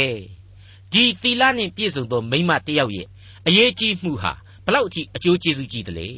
[0.92, 3.06] ဒီသီလနှင့်ပြည့်စုံသောမိမတယောက်ရဲ့
[3.46, 4.32] အရေးကြီးမှုဟာ
[4.66, 6.08] ဘလောက်အထိအကျိုးကျေးဇူးကြီးတယ်လေ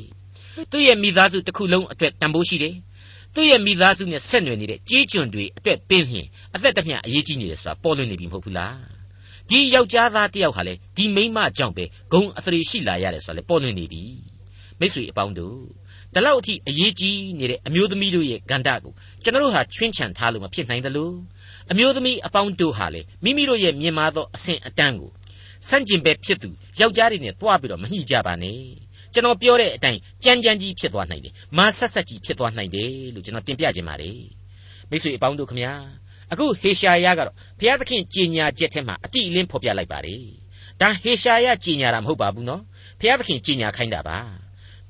[0.70, 2.74] သူ့ရဲ့မိသားစုတစ်ခုလုံးအတွက်တန်ဖိုးရှိတယ်
[3.34, 8.78] သူ့ရဲ့မိသားစုနဲ့ဆက်နွယ်နေတဲ့ကြေးကျွန်တွေအတွက်ပင်လျင်အသက်တမျှအရေးကြီးနေတယ်ဆိုတာပေါ်လွင်နေပြီမဟုတ်ဘူးလား
[9.50, 14.02] ဒီယောက်ျားသားတယောက်ဟာလေဒီမိန်းမကြောင့်ပဲဂုံအသရေရှိလာရတယ်ဆိုတာလေပေါ်လွင်နေပြီ
[14.80, 15.58] မိတ်ဆွေအပေါင်းတို့
[16.14, 18.92] ဒီလောက်အထိအရေးကြီးနေတဲ့အမျိုးသမီးတို့ရဲ့ကန္တာကို
[19.22, 21.10] ကျွန်တော်တို့ဟာချွင်းချံထားလို့မဖြစ်နိုင်သလို
[21.70, 25.10] အမျိုးသမီးအပေါင်းတို့ဟာလေမိမိတို့ရဲ့မြင်မာသောအဆင့်အတန်းကို
[25.68, 26.48] ဆန့်ကျင်ဘက်ဖြစ်သူ
[26.80, 28.60] ယောက်ျားတွေနဲ့တွားပြီးတော့မညှိကြပါနဲ့
[29.14, 34.18] ကျွန်တော်ပြောတဲ့အတိုင်းကြမ်းကြမ်းကြီးဖြစ်သွားနိုင်တယ်မာဆက်ဆက်ကြီးဖြစ်သွားနိုင်တယ်လို့ကျွန်တော်တင်ပြခြင်းပါတယ်
[34.90, 35.72] မိတ်ဆွေအပေါင်းတို့ခမညာ
[36.32, 40.22] အခုဟေရှာယကတော့ဘုရားသခင်ကြင်ညာချက်ထဲမှာအတိအလင်းဖော်ပြလိုက်ပါတယ်
[40.80, 42.62] ဒါဟေရှာယကြင်ညာတာမဟုတ်ပါဘူးနော်
[43.00, 44.18] ဘုရားသခင်ကြင်ညာခိုင်းတာပါ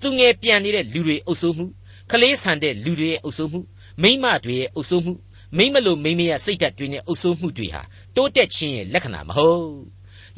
[0.00, 1.66] သူငယ်ပြန်နေတဲ့လူတွေအုပ်စိုးမှု
[2.10, 3.60] ကလေးဆန်တဲ့လူတွေရဲ့အုပ်စိုးမှု
[4.02, 5.12] မိမတွေရဲ့အုပ်စိုးမှု
[5.56, 7.82] မိမလို့မိမရဲ့စိတ်ဓာတ်တွေနဲ့အုပ်စိုးမှုတွေဟာ
[8.16, 9.70] တိုးတက်ခြင်းရဲ့လက္ခဏာမဟုတ်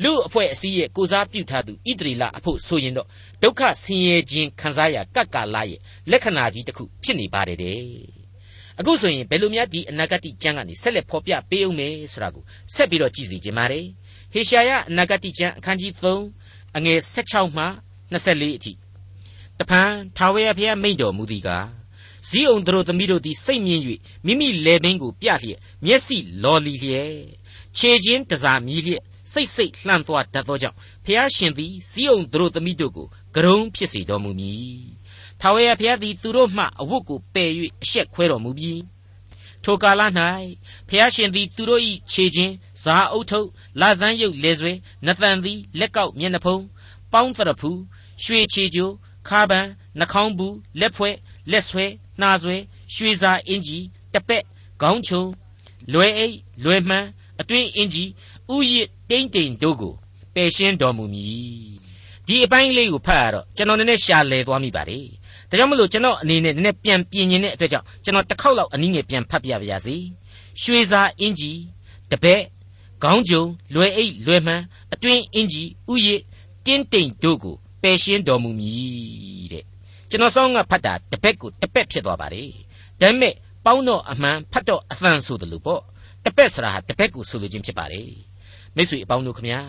[0.03, 3.09] လူအဖွဲ့အစည်းရဲ့ကိုစားပြုထားသူဣတရီလအဖို့ဆိုရင်တော့
[3.43, 7.79] ဒုက္ခဆင်းရဲခြင်းခံစားရကပ်ကာလရဲ့လက္ခဏာကြီးတစ်ခုဖြစ်နေပါတယ်တဲ့
[8.79, 12.45] အခုဆိုရင်ဘယ်လိုများဒီအနာဂတ်ကျမ်းကနေဆက်လက်ဖော်ပြပေးအောင်မယ်ဆိုတာကို
[12.75, 13.87] ဆက်ပြီးတော့ကြည့်စီခြင်းပါတယ်
[14.33, 15.93] ဟေရှာယအနာဂတ်ကျမ်းအခန်းကြီး
[16.35, 17.65] 3အငယ်16မှ
[18.13, 18.73] 24အထိ
[19.61, 21.67] တဖန်ထာဝရဘုရားမိန့်တော်မူသည်ကား
[22.29, 23.83] ဇီးအောင်တို့သမီးတို့သည်စိတ်မြင့်၍
[24.27, 27.15] မိမိလေပင်ကိုပြလျက်မျက်စိလော်လီလျက်
[27.77, 34.83] ခြေချင်းတစားမြည်လျက်စိတ်စိတ်လှမ်းသွားတတ်သောကြောင့်ဖျားရှင်သည်ဇီးအောင်သူတို့သမီးတို့ကိုဂရုံးဖြစ်စေတော်မူမည်
[35.41, 37.51] ထာဝရဘုရားသည်သူတို့မှအဝတ်ကိုပယ်၍
[37.83, 38.81] အရှက်ခွဲတော်မူပြီး
[39.65, 40.03] ထိုကာလ၌
[40.89, 43.49] ဖျားရှင်သည်သူတို့၏ခြေချင်းဇာအုပ်ထုပ်
[43.81, 44.73] လာဇန်းရုပ်လေဆွဲ
[45.07, 46.65] နသန်သည်လက်ကောက်မျက်နှာဖုံး
[47.13, 47.71] ပေါင်းတရဖူ
[48.25, 48.95] ရွှေခြေကြိုး
[49.31, 49.67] ခါပန်
[49.99, 51.15] နှာခေါင်းဘူးလက်ဖွဲ့
[51.51, 51.85] လက်ဆွဲ
[52.21, 52.57] နှာဆွဲ
[52.95, 54.43] ရွှေစာအင်ကြီးတပက်
[54.83, 55.23] ခေါင်းချုံ
[55.93, 57.09] လွယ်အိတ်လွယ်မှန်း
[57.41, 58.11] အတွင်းအင်ကြီး
[58.55, 58.79] ဥယျ
[59.11, 59.95] တိမ့်တိမ်တို့ကို
[60.35, 61.79] ပယ်ရှင်းတော်မူမည်
[62.27, 65.05] ဒီအပိုင်းလေးကိုဖတ်ရတော့ကျွန်တော်နည်းနည်းရှာလဲသွားမိပါတယ်
[65.51, 69.97] ဒါကြောင့်မလို့ကျွန်တော်အနေနဲ့နည်းနည်းပြန်ပြင်ရင်တဲ့အတွက်ကြောင့်ကျွန်တော်တစ်ခေါက်လောက်အနည်းငယ်ပြန်ဖတ်ပြပါရစေ
[70.63, 71.59] ရွှေစာအင်ကြီး
[72.11, 72.43] တပက်
[73.03, 73.43] ခေါင်းကြုံ
[73.75, 74.65] လွယ်အိတ်လွယ်မှန်း
[74.95, 76.11] အတွင်းအင်ကြီးဥယျ
[76.67, 79.65] တင်းတိမ်တို့ကို ပယ်ရှင်းတော်မူမည်တဲ့
[80.11, 82.51] ကျွန်တော်ဆောင်းကဖတ်တာတပက်ကိုတပက်ဖြစ်သွားပါတယ်
[83.01, 85.83] ဒါပေမဲ့ပေါင်းတော့အမှန်ဖတ်တော့အသံဆိုတယ်လို့ပေါ့
[86.25, 88.11] တပက်ဆိုတာဟာတပက်ကိုဆိုလိုခြင်းဖြစ်ပါတယ်
[88.77, 89.61] မိတ်ဆွေအပေါင်းတို့ခမညာ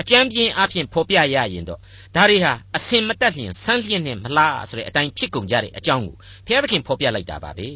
[0.00, 1.80] အကြမ်းပြင်းအဖြစ်ဖော်ပြရရင်တော့
[2.14, 7.68] ဒါတွေဟာအစင်မတက်လျင်ဆန်းလျင်နဲ့မလားဆိုတဲ့အတိုင်းဖြစ်ကုန်ကြတဲ့အကြောင်းကိုဘုရားသခင်ဖော်ပြလိုက်တာပါပဲ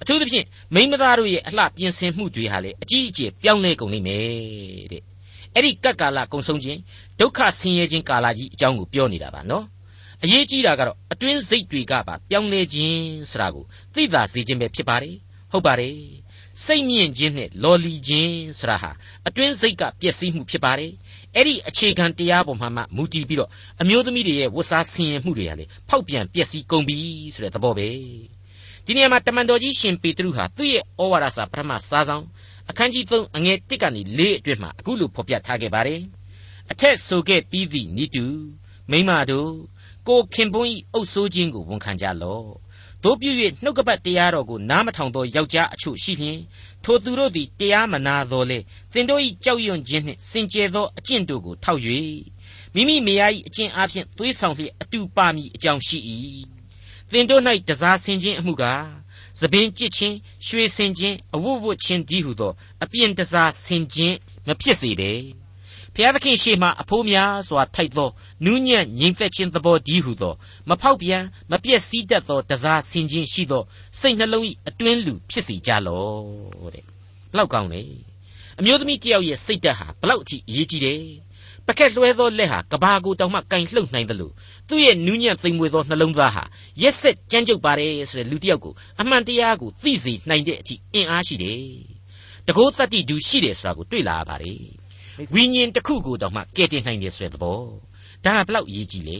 [0.00, 5.02] အထူးသဖြင့်မိန်းမသားတို့ရဲ့အလှပြင်ဆင်မှုတွေဟာလေအကြီးအကျယ်ပြောင်းလဲကုန်နေမယ်တဲ့
[5.54, 6.78] အဲ့ဒီကပ်ကာလကုံဆုံးခြင်း
[7.20, 9.64] ဒုက္ခဆင်းရဲခြင်းကာလကြီးအကြောင်းကိုပြောနေတာပါနော်
[10.22, 15.14] အရေးကြီးတာကတော့အတွင်းစိတ်တွေကပါပြောင်းလဲခြင်းဆိုတာကိုသိသာစေခြင်းပဲဖြစ်ပါတယ်
[15.52, 15.96] ဟုတ်ပါတယ်
[16.64, 18.90] စိတ်မြင့်ခြင်းနဲ့လော်လီခြင်းဆိုတာဟာ
[19.28, 20.92] အတွင်းစိတ်ကပျက်စီးမှုဖြစ်ပါတယ်
[21.34, 26.98] အဲ့ဒီအခြေခံတရားပေါ်မှာမှမူတည်ပြီးတော့အမျိုးသမီးတွေရဲ့ဝတ်စားဆင်ရင်မှုတွေဟာလေဖောက်ပြန်ပျက်စီးကုန်ပြီ
[27.34, 27.88] ဆိုတဲ့သဘောပဲ
[28.84, 32.24] ဒီနေရာမှာတမန်တော်ကြီးရှင်ပေတရုဟာသူ့ရဲ့ဩဝါဒစာပထမစာဆောင်
[32.70, 36.02] အခန်းကြီး3အငယ်1ကနေ4အတွင်းမှာအခုလိုဖော်ပြထားခဲ့ပါတယ်
[36.72, 38.26] အထက်ဆိုခဲ့ပြီးသည့်ဤတူ
[38.90, 39.52] မိမတို့
[40.08, 42.46] ကိုခင်ပွန်းဤအုပ်ဆိုးခြင်းကိုဝန်ခံကြလော့
[43.04, 43.30] တို့ပြု၍
[43.62, 46.40] နှုတ်ကပတ်တရားတော်ကိုနားမထောင်သောယောက်ျားအချို့ရှိလျင်
[46.84, 48.58] ထိုသူတို့သည်တရားမနာတော်လေ
[48.92, 51.80] သင်တို့၏ကြောက်ရွံ့ခြင်းနှင့်စင်ကြယ်သောအကျင့်တို့ကိုထောက်၍
[52.74, 55.98] မိမိမယား၏အကျင့်အပြင်သွေးဆောင်လျက်အတူပါမည်အကြောင်းရှိ၏
[57.10, 58.99] သင်တို့၌တစားဆင်ခြင်းအမှုကား
[59.40, 65.10] သပင်ကြစ်ခြင်းရွှေဆင်ခြင်းအဝတ်ဝတ်ခြင်းဒီဟုသောအပြင်တစားဆင်ခြင်းမဖြစ်စေပဲ
[65.94, 68.10] ဖျားသခင်ရှေ့မှအဖိုးများစွာထိုက်သော
[68.44, 70.34] နူးညံ့ငြိမ်သက်ခြင်းသဘောဒီဟုသော
[70.68, 73.62] မဖောက်ပြန်မပြည့်စည်တတ်သောတစားဆင်ခြင်းရှိသော
[74.00, 76.84] စိတ်နှလုံး၏အတွင်းလူဖြစ်စေကြလော့တဲ့
[77.32, 77.82] ဘလောက်ကောင်းလဲ
[78.58, 81.02] အမျိုးသမီးတယောက်ရဲ့စိတ်ဓာတ်ဟာဘလောက်အထိအရေးကြီးတယ်
[81.66, 84.32] ပကက်လွှဲသောလက်ဟာကဘာကိုတောင်မှကင်လှုပ်နိုင်တယ်လို့
[84.70, 86.44] သူ့ရဲ့နူးညံ့သိမ်မွေ့သောနှလုံးသားဟာ
[86.82, 91.62] ရက်ဆက်ကြမ်းကြုတ်ပါတယ်ဆိုတဲ့လူတစ်ယောက်ကိုအမှန်တရားကိုသိစေနိုင်တဲ့အထိအင်အားရှိတယ်
[92.48, 94.60] တကောတတ္တိဒူရှိတယ်ဆိုတာကိုတွေ့လာရပါတယ်
[95.34, 97.60] ဝိညာဉ်တစ်ခုကိုတောင်မှကယ်တင်နိုင်တယ်ဆိုတဲ့သဘော
[98.24, 99.18] ဒါကဘလောက်အရေးကြီးလဲ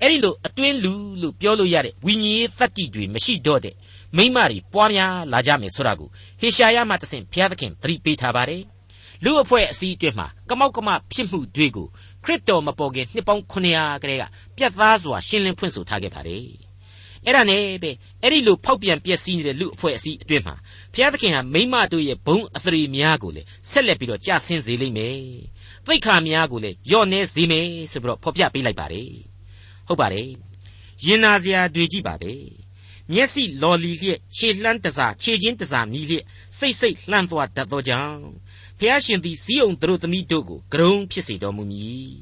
[0.00, 3.74] အဲ့ဒီလိုအတွင်းလူလို့ပြောလို့ရတဲ့ဝိညာဉ်ရေးတတ္တိတွေမရှိတော့တဲ့
[4.16, 6.08] မိမတွေပွားများလာကြမယ်ဆိုတာကို
[6.40, 8.62] ဟေရှာယမှတဆင့်ဘုရားသခင်သတိပေးထားပါတယ်
[9.24, 11.88] လူအဖွဲ့အစည်းအတွင်းမှာကမောက်ကမဖြစ်မှုတွေကို
[12.24, 14.24] ခရစ်တော်မပေါ်ခင်နှစ်ပေါင်း900ကလေးက
[14.56, 16.44] ပြတ်သားစွာရှင်းလင်းဖွင့်ဆိုထားခဲ့ပါတယ်
[17.24, 17.90] အဲ့ဒါနဲ့ပဲ
[18.22, 20.54] အဲ့ဒီလိုဖောက်ပြန်ပျက်စီးနေတဲ့လူအဖွဲ့အစည်းအတွင်းမှာ
[20.92, 25.18] ဘုရားသခင်ဟာမိမတို့ရဲ့ဘုံအသရေများကိုလေဆက်လက်ပြီးတော့ကြာဆင်းစေလိမ့်မယ်
[25.86, 29.10] သိက္ခာများကိုလေယော့နေစေမယ်ဆိုပြီးတော့ဖော်ပြပေးလိုက်ပါတယ်
[29.88, 30.28] ဟုတ်ပါတယ်
[31.04, 32.32] ရင်နာစရာတွေကြည့်ပါပဲ
[33.12, 36.24] မျက်စိလော်လီလျက်ခြေလှမ်းတစားခြေချင်းတစားမြည်လျက်
[36.58, 38.20] စိတ်စိတ်လှမ်းသွားတတ်သောကြောင့်
[38.78, 42.12] ဖျားရှင်သည်စီးအောင်သူတို့သမီးတို့ကိုဂရုံဖြစ်စေတော်မူမည်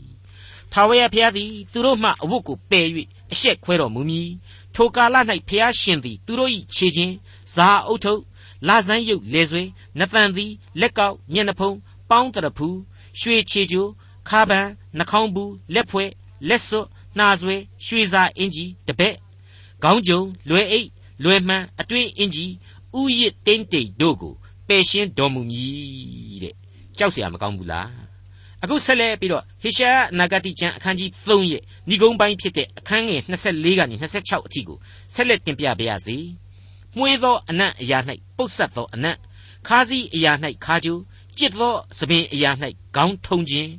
[0.73, 2.87] ထာဝရဘုရားသည်သူတို့မှအဝတ်ကိုပယ်၍
[3.33, 4.29] အရှက်ခွဲတော်မူမည်
[4.75, 5.17] ထိုကာလ၌
[5.49, 7.15] ဖျားရှင်သည်သူတို့၏ခြေချင်း
[7.55, 8.23] ဇာအုပ်ထုပ်
[8.69, 9.63] လာဇန်းရုပ်လေဆွေ
[9.99, 11.77] နသန်သည်လက်ကောက်ညံ့နှဖုံး
[12.11, 12.79] ပေါင်းတရဖူး
[13.21, 13.91] ရွှေခြေကြိုး
[14.29, 14.67] ခါပန်
[14.99, 16.11] နှာခေါင်းဘူးလက်ဖွဲ့
[16.49, 16.87] လက်စွပ်
[17.19, 19.17] နှာဆွဲရွှေစာအင်ကြီးတပည့်
[19.83, 20.89] ခေါင်းကြုံလွယ်အိတ်
[21.25, 22.53] လွယ်မှန်အတွင်းအင်ကြီး
[22.99, 24.35] ဥယျတိမ့်တိတ်တို့ကို
[24.68, 26.56] ပယ်ရှင်းတော်မူမည်တဲ့
[26.98, 28.12] ကြောက်เสียမကောင်းဘူးလား
[28.64, 34.78] အခုဆက်လက်ပြီးတော့ဟေရှာယနာဂတိကျမ်းအခန်းကြီး3ရဲ့ဏိဂုံးပိုင်းဖြစ်တဲ့အခန်းငယ်24ကနေ26အထိကို
[35.14, 36.18] ဆက်လက်တင်ပြပါရစေ။
[36.98, 38.00] မွှေးသောအနံ့အရာ၌
[38.38, 39.18] ပုတ်ဆက်သောအနံ့
[39.68, 40.32] ခါးစည်းအရာ၌
[40.66, 41.02] ခါးကျိုး
[41.38, 42.52] ကြစ်သောသပင်အရာ၌
[42.96, 43.72] ခေါင်းထုံခြင်း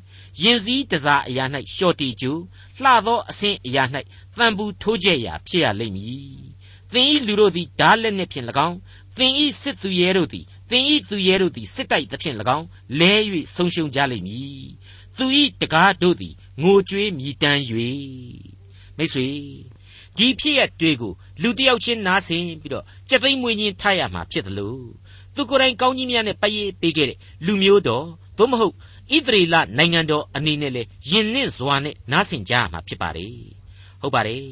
[0.42, 2.40] ရင်စည်းတစားအရာ၌လျှော်တီကျိုး
[2.82, 3.84] လှသောအဆင်းအရာ၌
[4.38, 6.36] တန်ဘူးထိုးကျက်ရာဖြစ်ရလိမ့်မည်။
[6.92, 8.76] သင်ဤလူတို့သည်ဓာလက်နှင့်ဖြင့်၎င်း
[9.16, 12.65] သင်ဤစစ်သူရဲတို့သည် သင်ဤသူရဲတို့သည်စစ်တိုက်သဖြင့်၎င်း
[12.99, 13.13] လဲ၍
[13.55, 14.65] ဆုံးရှုံးကြလိမ့်မည်
[15.17, 17.61] သူဤတကားတို့သည်ငိုကြွေးမြည်တမ်း၍
[18.97, 19.27] မိတ်ဆွေ
[20.17, 24.85] ဒီဖြစ်ရတွေကိုလူတယောက်ချင်းနားဆင်ပြီးတော့ကြက်သိမ်းမွေးချင်းထားရမှာဖြစ်တယ်လို့
[25.35, 28.05] သူကိုယ်တိုင်ကောင်းကြီးများနဲ့ပရေးပေးခဲ့တဲ့လူမျိုးတော်
[28.37, 28.73] သို့မဟုတ်
[29.15, 33.35] ဣသရေလနိုင်ငံတော်အနေနဲ့လေယဉ်နှင့်စွာနဲ့နားဆင်ကြရမှာဖြစ်ပါတယ်
[34.01, 34.45] ဟုတ်ပါတယ်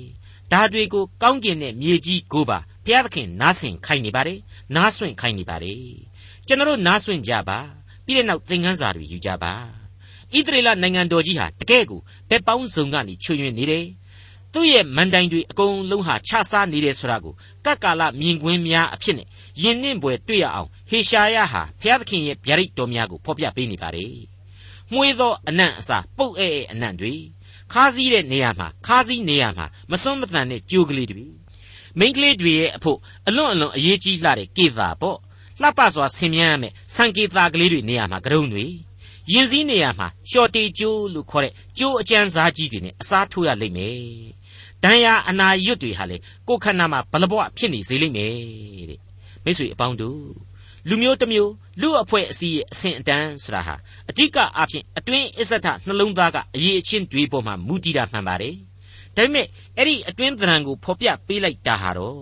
[0.52, 4.40] ဒါတွေကိုကောင်းကင်နဲ့မြေကြီးကိုပါ ဘုရားသခင်နားဆင်ခိုင်းနေပါတယ်
[4.76, 5.82] နားဆွင့်ခိုင်းနေပါတယ်
[6.48, 7.60] ကျွန်တော်နားဆွင့်ကြပါ
[8.06, 9.54] ပြီးတဲ့နောက်သင်ခန်းစာတွေယူကြပါ
[10.34, 13.86] ဣသရေလနိုင်ငံတော်ကြီးဟာတကယ့်ကိုဘက်ပေါင်းစုံကနေချွေရင်နေတယ်
[14.54, 17.34] သူ့ရဲ့မန်တိုင်တွေအကုန်လုံးဟာခြားစားနေတယ်ဆိုတာကို
[17.66, 19.28] ကပ်ကာလမြင်ကွင်းများအဖြစ်နဲ့
[19.62, 24.14] ယဉ်နှင့်ပွေတွေ့ရအောင်ဟေရှာယဟာဘုရားသခင်ရဲ့ဗျာဒိတ်တော်များကိုဖော်ပြပေးနေပါတယ်။
[24.92, 27.14] မှုေးသောအနံ့အစာပုတ်အဲအဲအနံ့တွေ
[27.74, 31.26] ခါးစည်းတဲ့နေရာမှာခါးစည်းနေရာမှာမစွန့်မတန်တဲ့ကြိုးကလေးတွေ
[32.00, 35.18] မိန်းကလေးတွေရဲ့အဖို့အလွန်အလွန်အရေးကြီးလှတဲ့ကေသာပေါ့
[35.62, 38.66] လှပစွာဆင်မြန်းရမယ်ဆန်ကေသာကလေးတွေနေရာမှာကရုံတွေ
[39.32, 43.98] ရင်စည်းနေရာမှာရှော်တီကျိုးလို့ခေါ်တဲ့ကျိုးအကျန်းစားကြီးတွေနဲ့အစားထိုးရလိမ့်မယ်
[44.84, 48.34] ဒဏ်ရာအနာရွတ်တွေဟာလေကိုယ်ခန္ဓာမှာဘလဘွားဖြစ်နေစေလိမ့်မယ်
[48.90, 49.00] တဲ့
[49.44, 50.20] မိတ်ဆွေအပေါင်းတို့
[50.90, 53.76] လူမျိုးတစ်မျိုးလူအဖွဲ့အစည်းရဲ့အဆင့်အတန်းဆိုတာဟာ
[54.10, 58.56] အဓိကအားဖြင့်အတွင်းအစ္ဆထနှလုံးသားကအရေးအချင်းတွေပေါ်မှာမူတည်တာမှန်ပါတယ်
[59.18, 59.48] ဒါပေမဲ့
[59.78, 62.20] အဲ့ဒီအတွင်းသဏ္ဍာန်ကိုဖော်ပြပေးလိုက်တာဟာတော့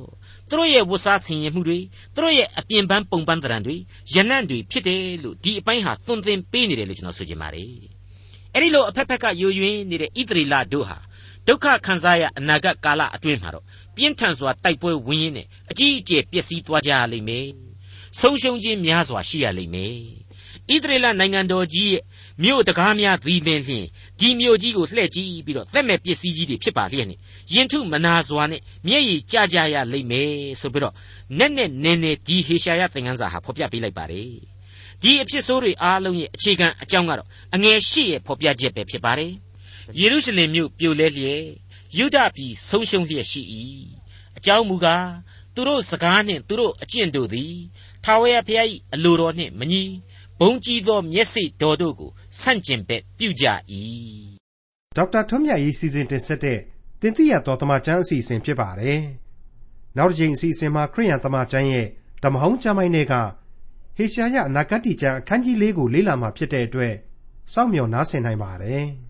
[0.50, 1.80] သူတို့ရဲ့ဝတ်စားဆင်ရင်မှုတွေ
[2.14, 3.76] သူတို့ရဲ့အပြင်ပန်းပုံပန်းသဏ္ဍာန်တွေ
[4.16, 7.72] ရနံ့တွေဖြစ်တယ်လို့ဒီအပိုင်းဟာသွန်သင်ပေးနေတယ်လို့ကျွန်တော်ဆိုချင်ပါတယ်
[8.54, 10.98] အဲ့ဒီလိုအဖက်ဖက်ကယိုယွင်းနေတဲ့ဣသရေလတို့ဟာ
[11.48, 17.48] ဒုက္ခခံစားရအနာဂတ်ကာလအတွင်းမှာတော့ပြင်းထန်စွာတိုက်ပွဲဝင်ရင်းနဲ့အကြီးအကျယ်ပျက်စီးသွားကြရလိမ့်မယ်
[18.20, 19.96] ဆုံးရှုံးခြင်းများစွာရှိရလိမ့်မယ်
[20.72, 22.02] ဣသရေလနိုင်ငံတော်ကြီးရဲ့
[22.44, 23.86] မြို့တကားများသည်ပင်လျှင်
[24.20, 27.18] ဒီမြို့ကြီးကိုလှည့်ကြည့်ပြီးတော့သက်မဲ့ပစ္စည်းကြီးတွေဖြစ်ပါလျက်နဲ့
[27.54, 30.94] ယင်ထုမနာစွာနဲ့မျက်ရည်ကျကြရလိမ့်မယ်ဆိုပြီးတော့
[31.38, 34.30] နဲ့နဲ့နဲနဲဒီဟေရှာယသင်ခန်းစာဟာဖော်ပြပေးလိုက်ပါတယ်
[35.02, 39.32] ဒီအဖြစ်ဆိုးတွေအားလုံးရဲ့အခြေခံအကြောင်းကတော့အငယ်ရှိရဲ့ဖော်ပြချက်ပဲဖြစ်ပါတယ်
[40.00, 41.44] ယေရုရှလင်မြို့ပြိုလဲလျက်
[41.98, 43.42] ယုဒပြည်ဆုံးရှုံးလျက်ရှိ၏
[44.38, 45.08] အကြောင်းမူကား
[45.56, 47.54] သူတို့စကားနှင့်သူတို့အကျင့်တို့သည်
[48.04, 50.13] ထာဝရဘုရား၏အလိုတော်နှင့်မညီဘုံ
[50.66, 53.46] ကြီးသောမျက်စိတော်တို့ကိုဆန့်ကျင်ဘက်ပြုကြ၏
[54.96, 56.60] ဒေါက်တာထွန်းမြတ်ရေးစီစဉ်တင်ဆက်တဲ့
[57.02, 59.00] တင်ပြတော်တမချန်းအစီအစဉ်ဖြစ်ပါတယ်
[59.98, 61.88] နောက်တစ်ချိန်အစီအစဉ်မှာခရိယန်တမချန်းရဲ့
[62.24, 63.14] ဓမ္မဟောင်းကျမ်းပိုင်းတွေက
[63.98, 66.94] ဟေရှာယအနာဂတ်ကျမ်းအခန်းကြီး၄ကိုလေ့လာမှာဖြစ်တဲ့အတွက်
[67.54, 68.86] စောင့်မျှော်နားဆင်နိုင်ပါတယ်။